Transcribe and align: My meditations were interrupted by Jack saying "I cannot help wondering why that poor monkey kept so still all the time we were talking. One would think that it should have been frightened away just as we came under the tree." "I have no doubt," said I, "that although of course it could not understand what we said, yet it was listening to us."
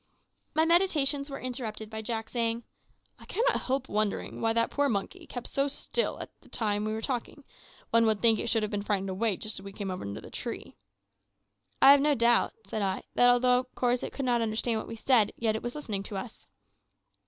My 0.55 0.65
meditations 0.65 1.29
were 1.29 1.39
interrupted 1.39 1.87
by 1.91 2.01
Jack 2.01 2.27
saying 2.29 2.63
"I 3.19 3.25
cannot 3.25 3.61
help 3.61 3.87
wondering 3.87 4.41
why 4.41 4.51
that 4.51 4.71
poor 4.71 4.89
monkey 4.89 5.27
kept 5.27 5.47
so 5.47 5.67
still 5.67 6.15
all 6.17 6.25
the 6.41 6.49
time 6.49 6.85
we 6.85 6.91
were 6.91 7.03
talking. 7.03 7.43
One 7.91 8.07
would 8.07 8.19
think 8.19 8.39
that 8.39 8.45
it 8.45 8.47
should 8.47 8.63
have 8.63 8.71
been 8.71 8.81
frightened 8.81 9.11
away 9.11 9.37
just 9.37 9.59
as 9.59 9.63
we 9.63 9.71
came 9.71 9.91
under 9.91 10.19
the 10.19 10.31
tree." 10.31 10.73
"I 11.83 11.91
have 11.91 12.01
no 12.01 12.15
doubt," 12.15 12.53
said 12.65 12.81
I, 12.81 13.03
"that 13.13 13.29
although 13.29 13.59
of 13.59 13.75
course 13.75 14.01
it 14.01 14.11
could 14.11 14.25
not 14.25 14.41
understand 14.41 14.79
what 14.79 14.87
we 14.87 14.95
said, 14.95 15.33
yet 15.37 15.55
it 15.55 15.61
was 15.61 15.75
listening 15.75 16.01
to 16.01 16.17
us." 16.17 16.47